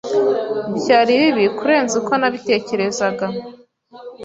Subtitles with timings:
[0.77, 3.25] Byari bibi kurenza uko nabitekerezaga.